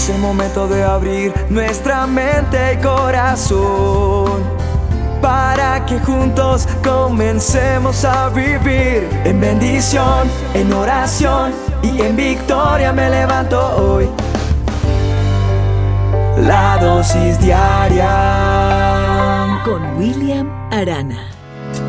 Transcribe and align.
Es 0.00 0.08
el 0.08 0.18
momento 0.18 0.66
de 0.66 0.82
abrir 0.82 1.34
nuestra 1.50 2.06
mente 2.06 2.72
y 2.72 2.78
corazón 2.78 4.42
para 5.20 5.84
que 5.84 5.98
juntos 6.00 6.66
comencemos 6.82 8.02
a 8.06 8.30
vivir 8.30 9.06
en 9.26 9.38
bendición, 9.38 10.26
en 10.54 10.72
oración 10.72 11.52
y 11.82 12.00
en 12.00 12.16
victoria 12.16 12.94
me 12.94 13.10
levanto 13.10 13.60
hoy. 13.76 14.08
La 16.46 16.78
dosis 16.80 17.38
diaria 17.38 18.08
con 19.66 19.98
William 19.98 20.48
Arana. 20.72 21.28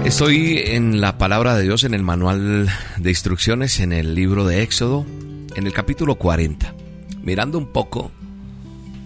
Estoy 0.04 0.58
en 0.66 1.00
la 1.00 1.18
palabra 1.18 1.56
de 1.56 1.64
Dios 1.64 1.86
en 1.86 1.94
el 1.94 2.04
manual 2.04 2.68
de 2.98 3.10
instrucciones 3.10 3.80
en 3.80 3.94
el 3.94 4.16
libro 4.16 4.44
de 4.44 4.64
Éxodo, 4.64 5.06
en 5.56 5.66
el 5.66 5.72
capítulo 5.72 6.16
40, 6.16 6.76
mirando 7.24 7.58
un 7.58 7.72
poco 7.72 8.12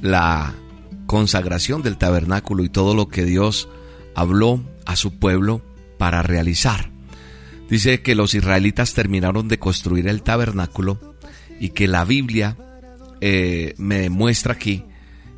la 0.02 0.54
consagración 1.06 1.82
del 1.82 1.98
tabernáculo 1.98 2.64
y 2.64 2.70
todo 2.70 2.96
lo 2.96 3.08
que 3.08 3.26
Dios 3.26 3.70
habló 4.16 4.64
a 4.86 4.96
su 4.96 5.20
pueblo 5.20 5.62
para 5.98 6.24
realizar. 6.24 6.90
Dice 7.70 8.02
que 8.02 8.16
los 8.16 8.36
israelitas 8.36 8.94
terminaron 8.94 9.48
de 9.48 9.60
construir 9.60 10.08
el 10.08 10.22
tabernáculo 10.22 11.16
y 11.60 11.70
que 11.70 11.88
la 11.88 12.06
Biblia 12.06 12.58
eh, 13.22 13.74
me 13.78 14.00
demuestra 14.00 14.54
aquí 14.54 14.86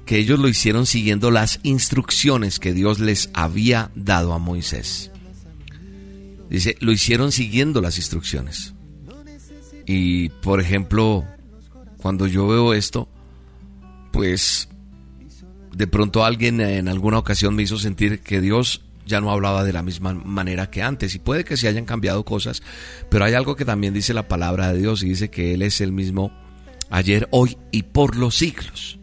que 0.06 0.18
ellos 0.18 0.40
lo 0.40 0.48
hicieron 0.48 0.86
siguiendo 0.86 1.32
las 1.32 1.60
instrucciones 1.64 2.60
que 2.60 2.74
Dios 2.74 3.00
les 3.00 3.30
había 3.34 3.92
dado 3.94 4.34
a 4.34 4.40
Moisés. 4.40 5.12
Dice, 6.50 6.78
lo 6.80 6.94
hicieron 6.94 7.34
siguiendo 7.34 7.82
las 7.82 7.98
instrucciones. 7.98 8.74
Y, 9.86 10.30
por 10.30 10.62
ejemplo, 10.62 11.26
cuando 12.08 12.26
yo 12.26 12.48
veo 12.48 12.74
esto, 12.74 13.10
pues 14.14 14.70
de 15.76 15.88
pronto 15.88 16.24
alguien 16.24 16.62
en 16.62 16.88
alguna 16.88 17.18
ocasión 17.18 17.54
me 17.54 17.64
hizo 17.64 17.78
sentir 17.78 18.22
que 18.22 18.40
Dios 18.40 18.86
ya 19.06 19.20
no 19.20 19.30
hablaba 19.30 19.66
de 19.66 19.74
la 19.74 19.84
misma 19.84 20.14
manera 20.14 20.70
que 20.70 20.82
antes. 20.82 21.16
Y 21.16 21.20
puede 21.20 21.44
que 21.44 21.58
se 21.58 21.68
hayan 21.68 21.84
cambiado 21.84 22.24
cosas, 22.24 22.64
pero 23.10 23.26
hay 23.26 23.34
algo 23.34 23.58
que 23.58 23.66
también 23.66 23.94
dice 23.94 24.14
la 24.14 24.30
palabra 24.30 24.72
de 24.72 24.80
Dios 24.80 25.04
y 25.04 25.10
dice 25.10 25.30
que 25.30 25.54
Él 25.54 25.62
es 25.62 25.82
el 25.82 25.92
mismo 25.92 26.32
ayer, 26.90 27.28
hoy 27.32 27.58
y 27.74 27.84
por 27.84 28.16
los 28.16 28.36
siglos. 28.36 29.00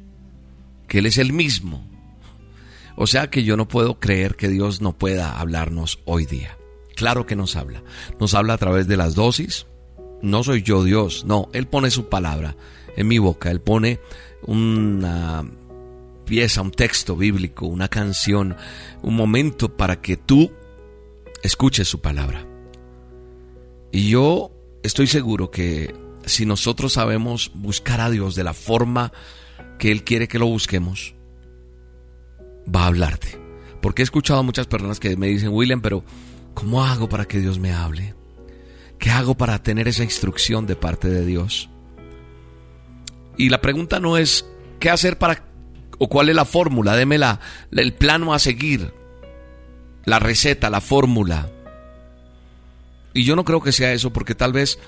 Que 0.88 1.00
Él 1.00 1.04
es 1.04 1.18
el 1.18 1.34
mismo. 1.34 1.86
O 2.96 3.06
sea 3.06 3.28
que 3.28 3.44
yo 3.44 3.58
no 3.58 3.68
puedo 3.68 4.00
creer 4.00 4.34
que 4.34 4.48
Dios 4.48 4.80
no 4.80 4.96
pueda 4.96 5.38
hablarnos 5.38 5.98
hoy 6.06 6.24
día. 6.24 6.56
Claro 6.96 7.26
que 7.26 7.36
nos 7.36 7.54
habla. 7.54 7.82
Nos 8.18 8.32
habla 8.32 8.54
a 8.54 8.58
través 8.58 8.88
de 8.88 8.96
las 8.96 9.14
dosis. 9.14 9.66
No 10.22 10.42
soy 10.42 10.62
yo 10.62 10.82
Dios, 10.84 11.26
no, 11.26 11.50
Él 11.52 11.66
pone 11.66 11.90
su 11.90 12.08
palabra 12.08 12.56
en 12.96 13.08
mi 13.08 13.18
boca, 13.18 13.50
Él 13.50 13.60
pone 13.60 14.00
una 14.42 15.44
pieza, 16.24 16.62
un 16.62 16.70
texto 16.70 17.16
bíblico, 17.16 17.66
una 17.66 17.88
canción, 17.88 18.56
un 19.02 19.14
momento 19.14 19.76
para 19.76 20.00
que 20.00 20.16
tú 20.16 20.52
escuches 21.42 21.88
su 21.88 22.00
palabra. 22.00 22.46
Y 23.92 24.08
yo 24.08 24.50
estoy 24.82 25.06
seguro 25.06 25.50
que 25.50 25.94
si 26.26 26.46
nosotros 26.46 26.94
sabemos 26.94 27.52
buscar 27.54 28.00
a 28.00 28.10
Dios 28.10 28.34
de 28.34 28.44
la 28.44 28.54
forma 28.54 29.12
que 29.78 29.92
Él 29.92 30.04
quiere 30.04 30.28
que 30.28 30.38
lo 30.38 30.46
busquemos, 30.46 31.14
va 32.74 32.84
a 32.84 32.86
hablarte. 32.86 33.38
Porque 33.80 34.02
he 34.02 34.04
escuchado 34.04 34.40
a 34.40 34.44
muchas 34.44 34.66
personas 34.66 34.98
que 34.98 35.16
me 35.16 35.28
dicen, 35.28 35.50
William, 35.50 35.82
pero 35.82 36.04
¿Cómo 36.54 36.84
hago 36.84 37.08
para 37.08 37.26
que 37.26 37.40
Dios 37.40 37.58
me 37.58 37.72
hable? 37.72 38.14
¿Qué 38.98 39.10
hago 39.10 39.34
para 39.34 39.62
tener 39.62 39.88
esa 39.88 40.04
instrucción 40.04 40.66
de 40.66 40.76
parte 40.76 41.08
de 41.08 41.26
Dios? 41.26 41.68
Y 43.36 43.48
la 43.48 43.60
pregunta 43.60 44.00
no 44.00 44.16
es 44.16 44.46
qué 44.78 44.90
hacer 44.90 45.18
para 45.18 45.42
o 45.98 46.08
cuál 46.08 46.28
es 46.28 46.34
la 46.34 46.44
fórmula, 46.44 46.96
deme 46.96 47.18
la, 47.18 47.40
el 47.70 47.94
plano 47.94 48.34
a 48.34 48.38
seguir, 48.38 48.92
la 50.04 50.18
receta, 50.18 50.70
la 50.70 50.80
fórmula. 50.80 51.50
Y 53.12 53.24
yo 53.24 53.36
no 53.36 53.44
creo 53.44 53.60
que 53.60 53.72
sea 53.72 53.92
eso 53.92 54.12
porque 54.12 54.34
tal 54.34 54.52
vez 54.52 54.78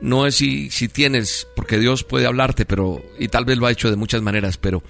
no 0.00 0.26
es 0.26 0.36
si, 0.36 0.70
si 0.70 0.88
tienes, 0.88 1.48
porque 1.56 1.78
Dios 1.78 2.04
puede 2.04 2.26
hablarte, 2.26 2.64
pero 2.64 3.02
y 3.18 3.28
tal 3.28 3.44
vez 3.44 3.58
lo 3.58 3.66
ha 3.66 3.72
hecho 3.72 3.90
de 3.90 3.96
muchas 3.96 4.22
maneras, 4.22 4.56
pero 4.56 4.82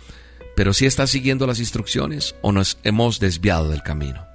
pero 0.54 0.74
si 0.74 0.86
estás 0.86 1.10
siguiendo 1.10 1.46
las 1.46 1.60
instrucciones 1.60 2.34
o 2.42 2.52
nos 2.52 2.78
hemos 2.82 3.20
desviado 3.20 3.68
del 3.68 3.82
camino. 3.82 4.26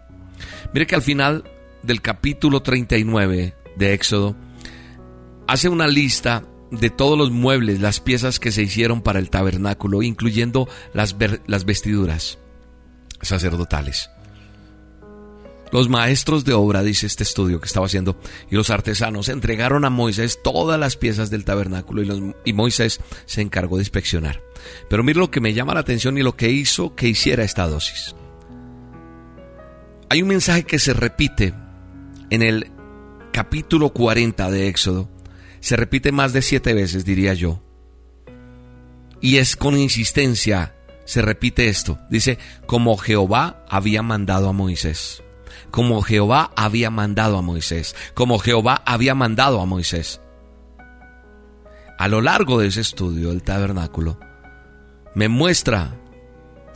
Mire 0.73 0.87
que 0.87 0.95
al 0.95 1.01
final 1.01 1.43
del 1.83 2.01
capítulo 2.01 2.61
39 2.61 3.55
de 3.75 3.93
Éxodo, 3.93 4.35
hace 5.47 5.69
una 5.69 5.87
lista 5.87 6.43
de 6.71 6.89
todos 6.89 7.17
los 7.17 7.31
muebles, 7.31 7.79
las 7.79 7.99
piezas 7.99 8.39
que 8.39 8.51
se 8.51 8.63
hicieron 8.63 9.01
para 9.01 9.19
el 9.19 9.29
tabernáculo, 9.29 10.03
incluyendo 10.03 10.67
las, 10.93 11.15
las 11.47 11.65
vestiduras 11.65 12.39
sacerdotales. 13.21 14.09
Los 15.71 15.89
maestros 15.89 16.45
de 16.45 16.53
obra, 16.53 16.81
dice 16.81 17.07
este 17.07 17.23
estudio 17.23 17.59
que 17.59 17.65
estaba 17.65 17.85
haciendo, 17.85 18.17
y 18.49 18.55
los 18.55 18.69
artesanos 18.69 19.27
entregaron 19.27 19.83
a 19.83 19.89
Moisés 19.89 20.39
todas 20.41 20.79
las 20.79 20.95
piezas 20.95 21.29
del 21.29 21.43
tabernáculo 21.43 22.03
y, 22.03 22.33
y, 22.45 22.53
Moisés 22.53 23.01
se 23.25 23.41
encargó 23.41 23.75
de 23.77 23.81
inspeccionar. 23.81 24.41
Pero 24.89 25.03
mire 25.03 25.19
lo 25.19 25.29
que 25.29 25.41
me 25.41 25.53
llama 25.53 25.73
la 25.73 25.81
atención 25.81 26.17
y 26.17 26.23
lo 26.23 26.37
que 26.37 26.49
hizo 26.49 26.95
que 26.95 27.09
hiciera 27.09 27.43
esta 27.43 27.67
dosis. 27.67 28.15
Hay 30.09 30.21
un 30.21 30.29
mensaje 30.29 30.63
que 30.63 30.79
se 30.79 30.93
repite 30.93 31.53
en 32.29 32.41
el 32.41 32.71
capítulo 33.33 33.89
40 33.89 34.49
de 34.49 34.69
Éxodo 34.69 35.09
se 35.59 35.75
repite 35.75 36.11
más 36.11 36.33
de 36.33 36.41
siete 36.41 36.73
veces, 36.73 37.05
diría 37.05 37.33
yo. 37.33 37.61
Y 39.21 39.37
es 39.37 39.55
con 39.55 39.77
insistencia, 39.77 40.75
se 41.05 41.21
repite 41.21 41.69
esto. 41.69 41.99
Dice, 42.09 42.37
como 42.65 42.97
Jehová 42.97 43.63
había 43.69 44.01
mandado 44.01 44.49
a 44.49 44.53
Moisés. 44.53 45.23
Como 45.71 46.01
Jehová 46.01 46.51
había 46.55 46.89
mandado 46.89 47.37
a 47.37 47.41
Moisés. 47.41 47.95
Como 48.13 48.39
Jehová 48.39 48.83
había 48.85 49.15
mandado 49.15 49.59
a 49.61 49.65
Moisés. 49.65 50.21
A 51.97 52.07
lo 52.07 52.21
largo 52.21 52.59
de 52.59 52.67
ese 52.67 52.81
estudio 52.81 53.29
del 53.29 53.41
tabernáculo, 53.41 54.19
me 55.15 55.29
muestra 55.29 55.95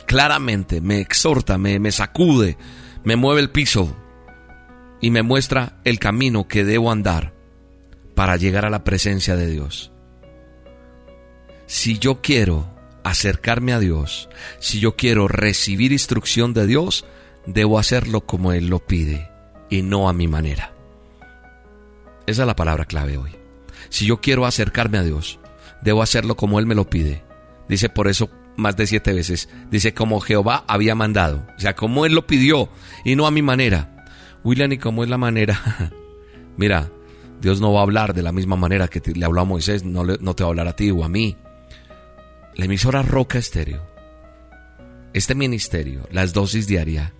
claramente, 0.06 0.80
me 0.80 0.98
exhorta, 0.98 1.58
me, 1.58 1.78
me 1.78 1.92
sacude, 1.92 2.58
me 3.04 3.14
mueve 3.14 3.40
el 3.40 3.50
piso 3.50 3.96
y 5.00 5.10
me 5.10 5.22
muestra 5.22 5.78
el 5.84 6.00
camino 6.00 6.48
que 6.48 6.64
debo 6.64 6.90
andar 6.90 7.32
para 8.22 8.36
llegar 8.36 8.64
a 8.64 8.70
la 8.70 8.84
presencia 8.84 9.34
de 9.34 9.48
Dios. 9.48 9.90
Si 11.66 11.98
yo 11.98 12.22
quiero 12.22 12.72
acercarme 13.02 13.72
a 13.72 13.80
Dios, 13.80 14.28
si 14.60 14.78
yo 14.78 14.94
quiero 14.94 15.26
recibir 15.26 15.90
instrucción 15.90 16.54
de 16.54 16.68
Dios, 16.68 17.04
debo 17.46 17.80
hacerlo 17.80 18.20
como 18.20 18.52
Él 18.52 18.68
lo 18.68 18.78
pide 18.78 19.28
y 19.70 19.82
no 19.82 20.08
a 20.08 20.12
mi 20.12 20.28
manera. 20.28 20.72
Esa 22.28 22.42
es 22.42 22.46
la 22.46 22.54
palabra 22.54 22.84
clave 22.84 23.16
hoy. 23.16 23.32
Si 23.88 24.06
yo 24.06 24.20
quiero 24.20 24.46
acercarme 24.46 24.98
a 24.98 25.02
Dios, 25.02 25.40
debo 25.82 26.00
hacerlo 26.00 26.36
como 26.36 26.60
Él 26.60 26.66
me 26.66 26.76
lo 26.76 26.88
pide. 26.88 27.24
Dice 27.68 27.88
por 27.88 28.06
eso 28.06 28.30
más 28.54 28.76
de 28.76 28.86
siete 28.86 29.12
veces. 29.12 29.48
Dice 29.68 29.94
como 29.94 30.20
Jehová 30.20 30.62
había 30.68 30.94
mandado. 30.94 31.44
O 31.56 31.60
sea, 31.60 31.74
como 31.74 32.06
Él 32.06 32.14
lo 32.14 32.24
pidió 32.28 32.68
y 33.04 33.16
no 33.16 33.26
a 33.26 33.32
mi 33.32 33.42
manera. 33.42 34.06
William, 34.44 34.70
¿y 34.70 34.78
cómo 34.78 35.02
es 35.02 35.10
la 35.10 35.18
manera? 35.18 35.90
Mira, 36.56 36.88
Dios 37.42 37.60
no 37.60 37.72
va 37.72 37.80
a 37.80 37.82
hablar 37.82 38.14
de 38.14 38.22
la 38.22 38.30
misma 38.30 38.54
manera 38.54 38.86
que 38.86 39.02
le 39.14 39.24
habló 39.24 39.40
a 39.40 39.44
Moisés, 39.44 39.82
no, 39.82 40.04
no 40.04 40.34
te 40.36 40.44
va 40.44 40.48
a 40.48 40.50
hablar 40.50 40.68
a 40.68 40.76
ti 40.76 40.92
o 40.92 41.02
a 41.02 41.08
mí. 41.08 41.36
La 42.54 42.66
emisora 42.66 43.02
Roca 43.02 43.36
Estéreo, 43.36 43.82
este 45.12 45.34
ministerio, 45.34 46.06
las 46.12 46.32
dosis 46.32 46.68
diarias, 46.68 47.12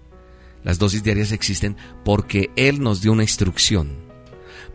las 0.63 0.79
dosis 0.79 1.03
diarias 1.03 1.33
existen 1.33 1.77
porque 2.05 2.51
Él 2.55 2.81
nos 2.81 3.03
dio 3.03 3.11
una 3.11 3.25
instrucción. 3.25 3.97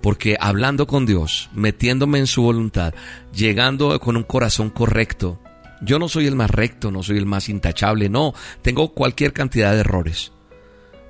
Porque 0.02 0.35
hablando 0.38 0.85
con 0.85 1.06
Dios, 1.06 1.50
metiéndome 1.53 2.19
en 2.19 2.28
su 2.28 2.41
voluntad, 2.41 2.94
llegando 3.34 3.97
con 4.02 4.18
un 4.18 4.24
corazón 4.24 4.69
correcto, 4.69 5.40
yo 5.81 5.97
no 5.97 6.09
soy 6.09 6.28
el 6.28 6.35
más 6.35 6.52
recto, 6.52 6.91
no 6.91 7.03
soy 7.03 7.20
el 7.20 7.26
más 7.26 7.47
intachable, 7.47 8.09
no, 8.09 8.34
tengo 8.61 8.93
cualquier 8.93 9.32
cantidad 9.32 9.72
de 9.72 9.79
errores. 9.79 10.34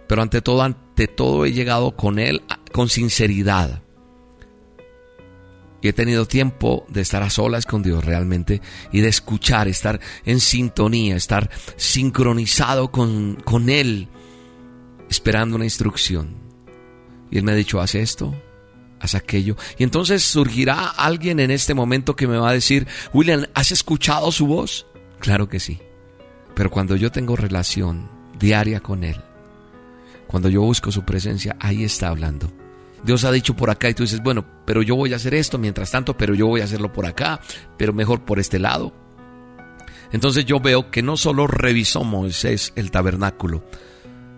Pero 0.07 0.21
ante 0.21 0.43
todo, 0.43 0.61
ante 0.61 1.07
todo 1.07 1.43
he 1.43 1.53
llegado 1.53 1.95
con 1.95 2.19
Él 2.19 2.43
con 2.71 2.87
sinceridad. 2.87 3.81
He 5.87 5.93
tenido 5.93 6.25
tiempo 6.25 6.85
de 6.89 7.01
estar 7.01 7.23
a 7.23 7.29
solas 7.29 7.65
con 7.65 7.83
Dios 7.83 8.03
realmente 8.03 8.61
y 8.91 9.01
de 9.01 9.07
escuchar, 9.07 9.67
estar 9.67 9.99
en 10.25 10.39
sintonía, 10.39 11.15
estar 11.15 11.49
sincronizado 11.75 12.91
con, 12.91 13.35
con 13.43 13.69
Él, 13.69 14.07
esperando 15.09 15.55
una 15.55 15.65
instrucción. 15.65 16.35
Y 17.31 17.37
Él 17.37 17.43
me 17.43 17.51
ha 17.51 17.55
dicho, 17.55 17.79
haz 17.79 17.95
esto, 17.95 18.35
haz 18.99 19.15
aquello. 19.15 19.55
Y 19.77 19.83
entonces 19.83 20.23
surgirá 20.23 20.87
alguien 20.87 21.39
en 21.39 21.51
este 21.51 21.73
momento 21.73 22.15
que 22.15 22.27
me 22.27 22.37
va 22.37 22.49
a 22.49 22.53
decir, 22.53 22.87
William, 23.13 23.45
¿has 23.53 23.71
escuchado 23.71 24.31
su 24.31 24.47
voz? 24.47 24.87
Claro 25.19 25.47
que 25.49 25.59
sí. 25.59 25.79
Pero 26.55 26.71
cuando 26.71 26.95
yo 26.95 27.11
tengo 27.11 27.35
relación 27.35 28.09
diaria 28.39 28.79
con 28.79 29.03
Él, 29.03 29.21
cuando 30.27 30.49
yo 30.49 30.61
busco 30.61 30.91
su 30.91 31.03
presencia, 31.03 31.55
ahí 31.59 31.83
está 31.83 32.09
hablando. 32.09 32.51
Dios 33.07 33.23
ha 33.23 33.31
dicho 33.31 33.55
por 33.55 33.69
acá 33.69 33.89
y 33.89 33.93
tú 33.93 34.03
dices, 34.03 34.21
bueno, 34.21 34.45
pero 34.65 34.81
yo 34.81 34.97
voy 34.97 35.13
a 35.13 35.15
hacer 35.15 35.33
esto 35.33 35.57
mientras 35.57 35.91
tanto, 35.91 36.17
pero 36.17 36.35
yo 36.35 36.45
voy 36.45 36.59
a 36.59 36.65
hacerlo 36.65 36.91
por 36.91 37.05
acá, 37.05 37.39
pero 37.77 37.93
mejor 37.93 38.25
por 38.25 38.37
este 38.37 38.59
lado. 38.59 38.93
Entonces 40.11 40.43
yo 40.43 40.59
veo 40.59 40.91
que 40.91 41.01
no 41.01 41.15
solo 41.15 41.47
revisó 41.47 42.03
Moisés 42.03 42.73
el 42.75 42.91
tabernáculo, 42.91 43.63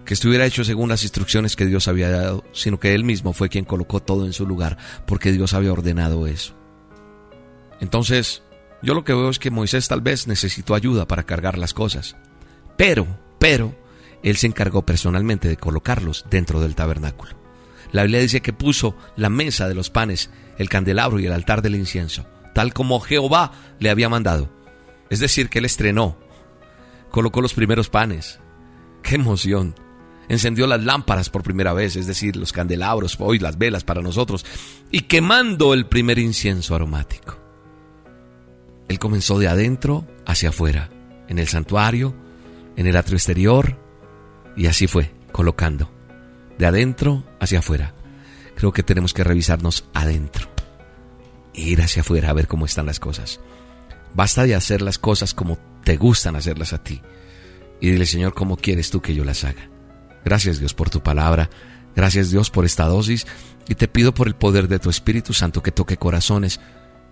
que 0.05 0.13
estuviera 0.13 0.45
hecho 0.45 0.63
según 0.63 0.87
las 0.87 1.01
instrucciones 1.01 1.55
que 1.55 1.65
Dios 1.65 1.87
había 1.87 2.11
dado, 2.11 2.43
sino 2.53 2.79
que 2.79 2.93
él 2.93 3.03
mismo 3.03 3.33
fue 3.33 3.49
quien 3.49 3.65
colocó 3.65 4.03
todo 4.03 4.27
en 4.27 4.33
su 4.33 4.45
lugar, 4.45 4.77
porque 5.07 5.31
Dios 5.31 5.55
había 5.55 5.73
ordenado 5.73 6.27
eso. 6.27 6.53
Entonces, 7.81 8.43
yo 8.83 8.93
lo 8.93 9.03
que 9.03 9.13
veo 9.13 9.31
es 9.31 9.39
que 9.39 9.49
Moisés 9.49 9.87
tal 9.87 10.01
vez 10.01 10.27
necesitó 10.27 10.75
ayuda 10.75 11.07
para 11.07 11.23
cargar 11.23 11.57
las 11.57 11.73
cosas, 11.73 12.17
pero, 12.77 13.07
pero, 13.39 13.75
él 14.21 14.37
se 14.37 14.45
encargó 14.45 14.85
personalmente 14.85 15.47
de 15.47 15.57
colocarlos 15.57 16.25
dentro 16.29 16.61
del 16.61 16.75
tabernáculo. 16.75 17.48
La 17.91 18.03
Biblia 18.03 18.21
dice 18.21 18.41
que 18.41 18.53
puso 18.53 18.95
la 19.15 19.29
mesa 19.29 19.67
de 19.67 19.75
los 19.75 19.89
panes, 19.89 20.29
el 20.57 20.69
candelabro 20.69 21.19
y 21.19 21.25
el 21.25 21.33
altar 21.33 21.61
del 21.61 21.75
incienso, 21.75 22.25
tal 22.53 22.73
como 22.73 22.99
Jehová 22.99 23.51
le 23.79 23.89
había 23.89 24.09
mandado. 24.09 24.49
Es 25.09 25.19
decir, 25.19 25.49
que 25.49 25.59
él 25.59 25.65
estrenó, 25.65 26.17
colocó 27.09 27.41
los 27.41 27.53
primeros 27.53 27.89
panes. 27.89 28.39
¡Qué 29.01 29.15
emoción! 29.15 29.75
Encendió 30.27 30.67
las 30.67 30.83
lámparas 30.83 31.31
por 31.31 31.41
primera 31.41 31.73
vez, 31.73 31.95
es 31.95 32.05
decir, 32.05 32.35
los 32.35 32.53
candelabros, 32.53 33.17
hoy 33.19 33.39
las 33.39 33.57
velas 33.57 33.83
para 33.83 34.03
nosotros, 34.03 34.45
y 34.91 35.01
quemando 35.01 35.73
el 35.73 35.87
primer 35.87 36.19
incienso 36.19 36.75
aromático. 36.75 37.39
Él 38.87 38.99
comenzó 38.99 39.39
de 39.39 39.47
adentro 39.47 40.05
hacia 40.27 40.49
afuera, 40.49 40.89
en 41.27 41.39
el 41.39 41.47
santuario, 41.47 42.15
en 42.75 42.85
el 42.85 42.95
atrio 42.95 43.17
exterior, 43.17 43.77
y 44.55 44.67
así 44.67 44.85
fue, 44.85 45.11
colocando, 45.31 45.89
de 46.59 46.67
adentro 46.67 47.23
hacia 47.39 47.59
afuera. 47.59 47.95
Creo 48.55 48.71
que 48.71 48.83
tenemos 48.83 49.13
que 49.13 49.23
revisarnos 49.23 49.85
adentro, 49.93 50.47
ir 51.53 51.81
hacia 51.81 52.01
afuera 52.01 52.29
a 52.29 52.33
ver 52.33 52.47
cómo 52.47 52.65
están 52.65 52.85
las 52.85 52.99
cosas. 52.99 53.39
Basta 54.13 54.43
de 54.43 54.53
hacer 54.53 54.83
las 54.83 54.99
cosas 54.99 55.33
como 55.33 55.57
te 55.83 55.97
gustan 55.97 56.35
hacerlas 56.35 56.73
a 56.73 56.83
ti. 56.83 57.01
Y 57.81 57.89
dile, 57.89 58.05
Señor, 58.05 58.33
¿cómo 58.33 58.57
quieres 58.57 58.91
tú 58.91 59.01
que 59.01 59.15
yo 59.15 59.23
las 59.23 59.43
haga? 59.43 59.69
Gracias 60.23 60.59
Dios 60.59 60.75
por 60.75 60.91
tu 60.91 61.01
palabra. 61.01 61.49
Gracias 61.95 62.29
Dios 62.29 62.51
por 62.51 62.65
esta 62.65 62.85
dosis. 62.85 63.25
Y 63.67 63.75
te 63.75 63.87
pido 63.87 64.13
por 64.13 64.27
el 64.27 64.35
poder 64.35 64.67
de 64.67 64.79
tu 64.79 64.89
Espíritu 64.89 65.33
Santo 65.33 65.63
que 65.63 65.71
toque 65.71 65.97
corazones 65.97 66.59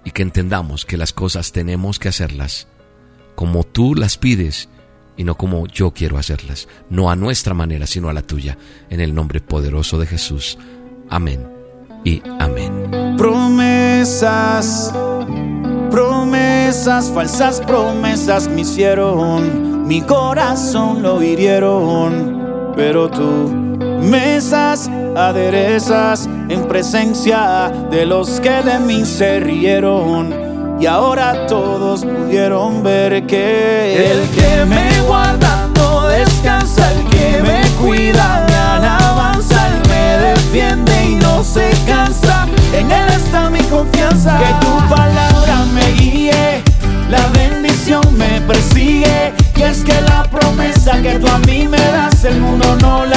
y 0.04 0.12
que 0.12 0.22
entendamos 0.22 0.86
que 0.86 0.98
las 0.98 1.14
cosas 1.14 1.52
tenemos 1.52 1.98
que 1.98 2.10
hacerlas 2.10 2.68
como 3.38 3.64
tú 3.64 3.94
las 3.94 4.18
pides 4.18 4.68
y 5.18 5.24
no 5.24 5.36
como 5.36 5.68
yo 5.68 5.92
quiero 5.92 6.18
hacerlas. 6.18 6.68
No 6.90 7.10
a 7.10 7.16
nuestra 7.16 7.54
manera, 7.54 7.88
sino 7.88 8.10
a 8.10 8.14
la 8.14 8.22
tuya. 8.22 8.58
En 8.90 9.02
el 9.02 9.14
nombre 9.14 9.42
poderoso 9.42 9.98
de 10.00 10.06
Jesús. 10.06 10.58
Amén 11.10 11.48
y 12.04 12.22
amén. 12.40 13.16
Promesas 13.18 14.94
Promesas, 15.92 17.10
falsas 17.12 17.62
promesas 17.62 18.48
me 18.50 18.62
hicieron, 18.62 19.88
mi 19.88 20.02
corazón 20.02 21.02
lo 21.02 21.24
hirieron, 21.24 22.74
pero 22.76 23.10
tú 23.10 23.50
mesas 24.02 24.90
aderezas 25.16 26.30
en 26.50 26.68
presencia 26.68 27.72
de 27.90 28.06
los 28.06 28.40
que 28.42 28.62
de 28.62 28.80
mí 28.80 29.06
se 29.06 29.40
rieron. 29.40 30.47
Y 30.80 30.86
ahora 30.86 31.48
todos 31.48 32.06
pudieron 32.06 32.84
ver 32.84 33.26
que 33.26 34.12
el 34.12 34.30
que 34.30 34.66
me 34.66 35.02
guarda 35.02 35.68
no 35.76 36.06
descansa, 36.08 36.92
el 36.92 37.04
que 37.10 37.42
me 37.42 37.62
cuida 37.82 38.46
me 38.48 38.56
alabanza, 38.56 39.68
él 39.70 39.90
me 39.90 40.28
defiende 40.30 41.06
y 41.06 41.16
no 41.16 41.44
se 41.44 41.72
cansa. 41.88 42.48
En 42.74 42.92
él 42.92 43.08
está 43.10 43.50
mi 43.50 43.62
confianza. 43.64 44.38
Que 44.38 44.66
tu 44.66 44.96
palabra 44.96 45.66
me 45.74 45.92
guíe, 45.94 46.62
la 47.10 47.26
bendición 47.30 48.04
me 48.16 48.40
persigue. 48.42 49.34
Y 49.56 49.62
es 49.64 49.84
que 49.84 50.00
la 50.02 50.24
promesa 50.26 51.02
que 51.02 51.18
tú 51.18 51.28
a 51.28 51.40
mí 51.40 51.68
me 51.68 51.80
das, 51.80 52.24
el 52.24 52.40
mundo 52.40 52.78
no 52.82 53.04
la 53.04 53.17